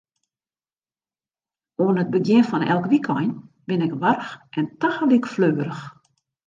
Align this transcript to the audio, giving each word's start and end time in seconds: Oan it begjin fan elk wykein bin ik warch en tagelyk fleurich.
Oan 1.83 2.01
it 2.03 2.11
begjin 2.15 2.43
fan 2.49 2.67
elk 2.73 2.85
wykein 2.91 3.31
bin 3.67 3.85
ik 3.87 3.93
warch 4.03 4.31
en 4.57 4.65
tagelyk 4.79 5.25
fleurich. 5.33 5.81